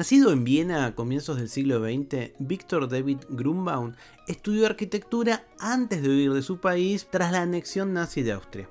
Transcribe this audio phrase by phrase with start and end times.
[0.00, 3.92] Nacido en Viena a comienzos del siglo XX, Víctor David Grunbaum
[4.26, 8.70] estudió arquitectura antes de huir de su país tras la anexión nazi de Austria.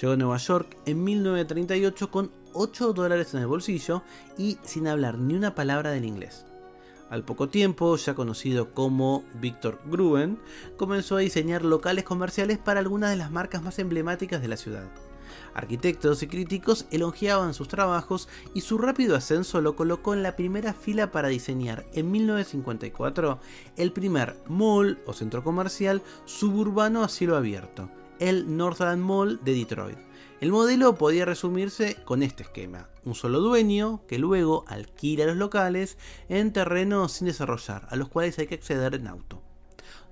[0.00, 4.04] Llegó a Nueva York en 1938 con 8 dólares en el bolsillo
[4.36, 6.46] y sin hablar ni una palabra del inglés.
[7.10, 10.38] Al poco tiempo, ya conocido como Víctor Gruen,
[10.76, 14.88] comenzó a diseñar locales comerciales para algunas de las marcas más emblemáticas de la ciudad.
[15.54, 20.72] Arquitectos y críticos elogiaban sus trabajos y su rápido ascenso lo colocó en la primera
[20.72, 23.38] fila para diseñar en 1954
[23.76, 29.98] el primer mall o centro comercial suburbano a cielo abierto, el Northland Mall de Detroit.
[30.40, 35.98] El modelo podía resumirse con este esquema, un solo dueño que luego alquila los locales
[36.28, 39.42] en terrenos sin desarrollar, a los cuales hay que acceder en auto.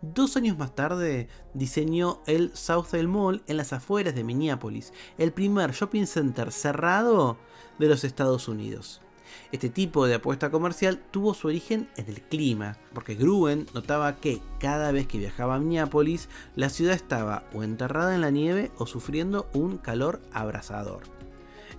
[0.03, 5.73] Dos años más tarde diseñó el Southdale Mall en las afueras de Minneapolis, el primer
[5.73, 7.39] shopping center cerrado
[7.79, 9.01] de los Estados Unidos.
[9.53, 14.41] Este tipo de apuesta comercial tuvo su origen en el clima, porque Gruen notaba que
[14.61, 18.87] cada vez que viajaba a Minneapolis, la ciudad estaba o enterrada en la nieve o
[18.87, 21.16] sufriendo un calor abrasador.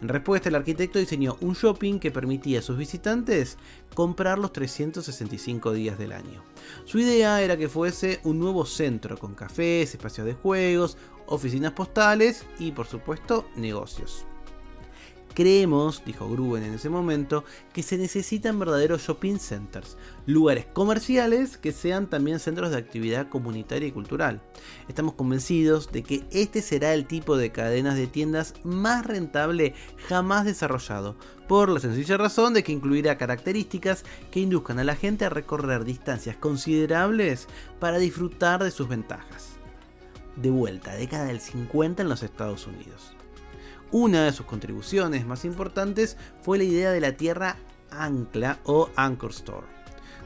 [0.01, 3.57] En respuesta, el arquitecto diseñó un shopping que permitía a sus visitantes
[3.95, 6.43] comprar los 365 días del año.
[6.85, 12.45] Su idea era que fuese un nuevo centro con cafés, espacios de juegos, oficinas postales
[12.59, 14.27] y por supuesto negocios.
[15.37, 21.73] Creemos, dijo Gruen en ese momento, que se necesitan verdaderos shopping centers, lugares comerciales que
[21.73, 24.41] sean también centros de actividad comunitaria y cultural.
[24.87, 29.75] Estamos convencidos de que este será el tipo de cadenas de tiendas más rentable
[30.07, 31.15] jamás desarrollado,
[31.47, 35.83] por la sencilla razón de que incluirá características que induzcan a la gente a recorrer
[35.85, 37.47] distancias considerables
[37.79, 39.49] para disfrutar de sus ventajas.
[40.35, 43.16] De vuelta, década del 50 en los Estados Unidos.
[43.91, 47.57] Una de sus contribuciones más importantes fue la idea de la tierra
[47.89, 49.77] ancla o anchor store.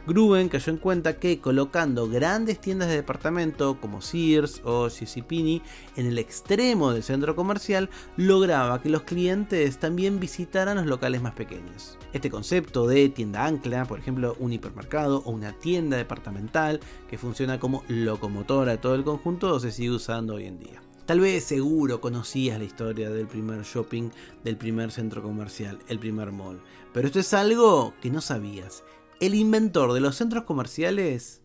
[0.07, 5.61] Gruen cayó en cuenta que colocando grandes tiendas de departamento como Sears o JCPenney
[5.95, 11.33] en el extremo del centro comercial lograba que los clientes también visitaran los locales más
[11.33, 11.99] pequeños.
[12.13, 17.59] Este concepto de tienda ancla, por ejemplo un hipermercado o una tienda departamental que funciona
[17.59, 20.81] como locomotora de todo el conjunto, se sigue usando hoy en día.
[21.11, 24.11] Tal vez seguro conocías la historia del primer shopping,
[24.45, 26.63] del primer centro comercial, el primer mall.
[26.93, 28.85] Pero esto es algo que no sabías.
[29.19, 31.41] El inventor de los centros comerciales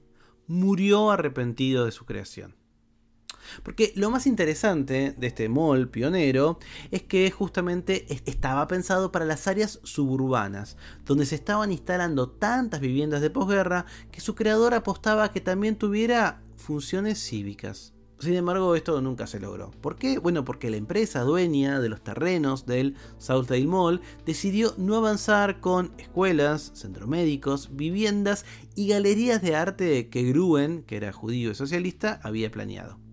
[0.47, 2.55] murió arrepentido de su creación.
[3.65, 6.61] Porque lo más interesante de este mall pionero
[6.93, 13.21] es que justamente estaba pensado para las áreas suburbanas, donde se estaban instalando tantas viviendas
[13.21, 17.96] de posguerra que su creador apostaba que también tuviera funciones cívicas.
[18.19, 19.71] Sin embargo, esto nunca se logró.
[19.83, 20.19] ¿Por qué?
[20.19, 25.93] Bueno, porque la empresa dueña de los terrenos del Southdale Mall decidió no avanzar con
[25.99, 32.19] escuelas, centros médicos, viviendas y galerías de arte que Gruen, que era judío y socialista,
[32.23, 33.06] había planeado.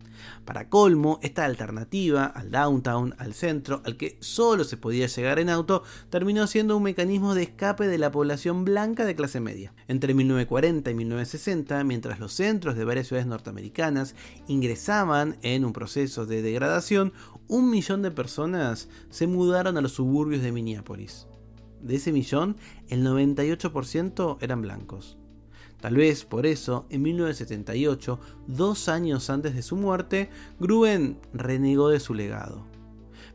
[0.45, 5.49] Para colmo, esta alternativa al downtown, al centro, al que solo se podía llegar en
[5.49, 9.73] auto, terminó siendo un mecanismo de escape de la población blanca de clase media.
[9.87, 14.15] Entre 1940 y 1960, mientras los centros de varias ciudades norteamericanas
[14.47, 17.13] ingresaban en un proceso de degradación,
[17.47, 21.27] un millón de personas se mudaron a los suburbios de Minneapolis.
[21.81, 22.57] De ese millón,
[22.89, 25.17] el 98% eran blancos.
[25.83, 28.17] Tal vez por eso, en 1978,
[28.47, 32.65] dos años antes de su muerte, Gruen renegó de su legado.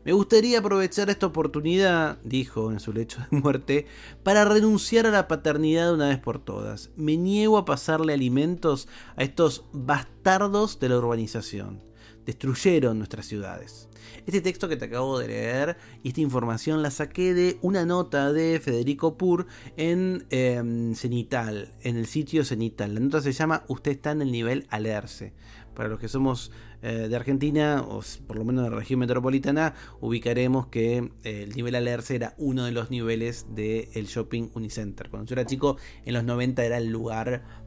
[0.03, 3.85] Me gustaría aprovechar esta oportunidad, dijo en su lecho de muerte,
[4.23, 6.89] para renunciar a la paternidad de una vez por todas.
[6.95, 11.88] Me niego a pasarle alimentos a estos bastardos de la urbanización.
[12.29, 13.89] Destruyeron nuestras ciudades.
[14.27, 18.31] Este texto que te acabo de leer y esta información la saqué de una nota
[18.31, 19.47] de Federico Pur
[19.77, 22.93] en em, Cenital, en el sitio Cenital.
[22.93, 25.33] La nota se llama Usted está en el nivel alerce.
[25.73, 29.73] Para los que somos eh, de Argentina, o por lo menos de la región metropolitana,
[29.99, 35.09] ubicaremos que eh, el nivel alerce era uno de los niveles del shopping Unicenter.
[35.09, 37.58] Cuando yo era chico, en los 90 era el lugar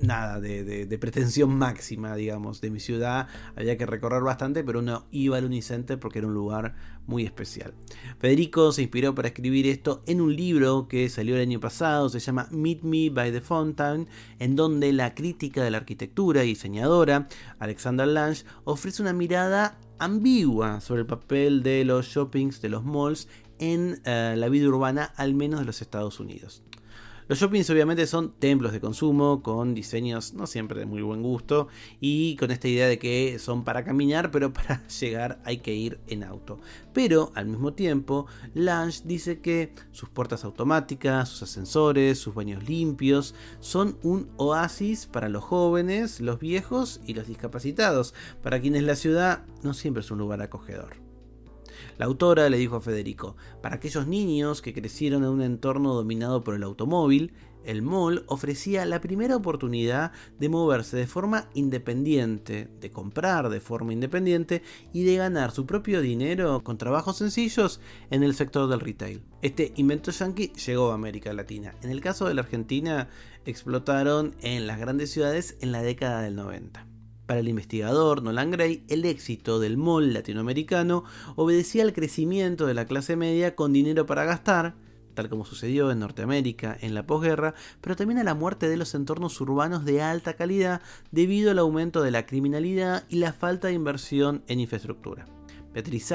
[0.00, 3.28] nada de, pretensión máxima, digamos, de mi ciudad.
[3.56, 6.74] Había que recorrer bastante, pero uno iba al Unicenter porque era un lugar
[7.06, 7.74] muy especial.
[8.18, 12.20] Federico se inspiró para escribir esto en un libro que salió el año pasado, se
[12.20, 14.08] llama Meet Me by the Fountain,
[14.38, 17.28] en donde la crítica de la arquitectura y diseñadora,
[17.58, 23.28] Alexander Lange, ofrece una mirada ambigua sobre el papel de los shoppings, de los malls
[23.58, 26.62] en eh, la vida urbana, al menos de los Estados Unidos.
[27.28, 31.68] Los shoppings obviamente son templos de consumo con diseños no siempre de muy buen gusto
[32.00, 36.00] y con esta idea de que son para caminar, pero para llegar hay que ir
[36.06, 36.58] en auto.
[36.94, 43.34] Pero al mismo tiempo, Lange dice que sus puertas automáticas, sus ascensores, sus baños limpios
[43.60, 49.44] son un oasis para los jóvenes, los viejos y los discapacitados, para quienes la ciudad
[49.62, 51.07] no siempre es un lugar acogedor.
[51.98, 56.44] La autora le dijo a Federico, para aquellos niños que crecieron en un entorno dominado
[56.44, 57.32] por el automóvil,
[57.64, 63.92] el mall ofrecía la primera oportunidad de moverse de forma independiente, de comprar de forma
[63.92, 64.62] independiente
[64.92, 67.80] y de ganar su propio dinero con trabajos sencillos
[68.10, 69.22] en el sector del retail.
[69.42, 71.74] Este invento yankee llegó a América Latina.
[71.82, 73.08] En el caso de la Argentina,
[73.44, 76.97] explotaron en las grandes ciudades en la década del 90.
[77.28, 81.04] Para el investigador Nolan Gray, el éxito del mall latinoamericano
[81.36, 84.76] obedecía al crecimiento de la clase media con dinero para gastar,
[85.12, 87.52] tal como sucedió en Norteamérica en la posguerra,
[87.82, 90.80] pero también a la muerte de los entornos urbanos de alta calidad
[91.10, 95.26] debido al aumento de la criminalidad y la falta de inversión en infraestructura.
[95.74, 96.10] Beatriz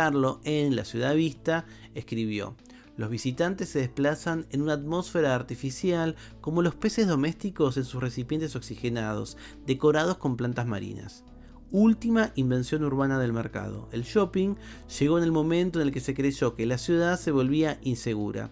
[0.46, 2.56] en La Ciudad Vista, escribió:
[2.96, 8.56] los visitantes se desplazan en una atmósfera artificial como los peces domésticos en sus recipientes
[8.56, 11.24] oxigenados, decorados con plantas marinas.
[11.72, 13.90] Última invención urbana del mercado.
[13.92, 14.56] El shopping
[15.00, 18.52] llegó en el momento en el que se creyó que la ciudad se volvía insegura,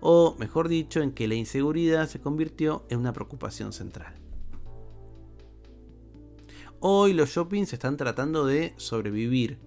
[0.00, 4.14] o mejor dicho, en que la inseguridad se convirtió en una preocupación central.
[6.80, 9.58] Hoy los shoppings están tratando de sobrevivir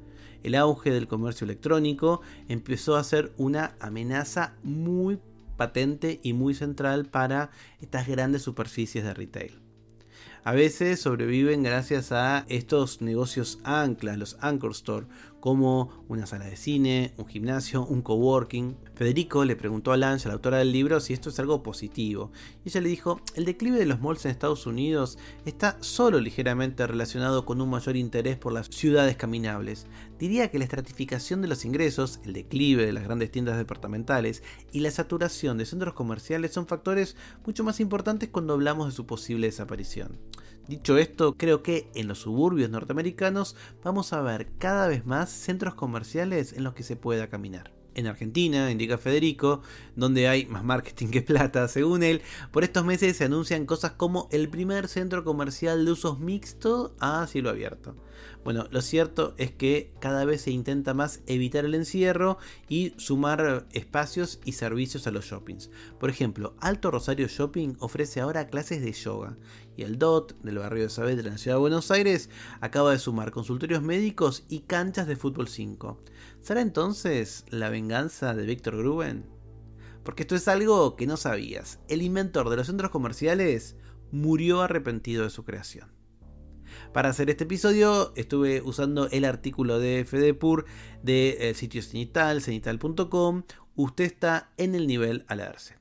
[0.46, 5.20] el auge del comercio electrónico empezó a ser una amenaza muy
[5.58, 7.50] patente y muy central para
[7.82, 9.60] estas grandes superficies de retail.
[10.44, 15.08] A veces sobreviven gracias a estos negocios anclas, los anchor store,
[15.46, 18.78] como una sala de cine, un gimnasio, un coworking.
[18.96, 22.32] Federico le preguntó a Lange, la autora del libro, si esto es algo positivo.
[22.64, 26.88] Y ella le dijo, el declive de los malls en Estados Unidos está solo ligeramente
[26.88, 29.86] relacionado con un mayor interés por las ciudades caminables.
[30.18, 34.80] Diría que la estratificación de los ingresos, el declive de las grandes tiendas departamentales y
[34.80, 39.46] la saturación de centros comerciales son factores mucho más importantes cuando hablamos de su posible
[39.46, 40.18] desaparición.
[40.68, 45.76] Dicho esto, creo que en los suburbios norteamericanos vamos a ver cada vez más centros
[45.76, 47.72] comerciales en los que se pueda caminar.
[47.96, 49.62] En Argentina, indica Federico,
[49.96, 52.22] donde hay más marketing que plata, según él,
[52.52, 57.26] por estos meses se anuncian cosas como el primer centro comercial de usos mixtos a
[57.28, 57.96] cielo abierto.
[58.44, 62.38] Bueno, lo cierto es que cada vez se intenta más evitar el encierro
[62.70, 65.72] y sumar espacios y servicios a los shoppings.
[66.00, 69.36] Por ejemplo, Alto Rosario Shopping ofrece ahora clases de yoga
[69.76, 72.30] y el DOT del barrio de Saavedra en la ciudad de Buenos Aires
[72.62, 75.98] acaba de sumar consultorios médicos y canchas de fútbol 5.
[76.46, 79.26] ¿Será entonces la venganza de Víctor Gruben?
[80.04, 81.80] Porque esto es algo que no sabías.
[81.88, 83.76] El inventor de los centros comerciales
[84.12, 85.92] murió arrepentido de su creación.
[86.94, 90.66] Para hacer este episodio estuve usando el artículo de Fedepur
[91.02, 93.42] del de, eh, sitio cenital, cenital.com.
[93.76, 95.80] Usted está en el nivel a leerse.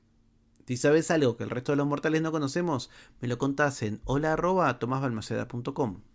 [0.65, 2.89] Si sabes algo que el resto de los mortales no conocemos,
[3.21, 6.14] me lo contás en hola.tomasbalmaceda.com.